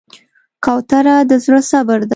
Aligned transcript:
کوتره 0.65 1.15
د 1.29 1.31
زړه 1.43 1.61
صبر 1.71 1.99
ده. 2.03 2.09